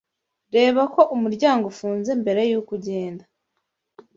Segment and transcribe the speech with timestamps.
[0.55, 3.23] Reba ko umuryango ufunze mbere yuko ugenda.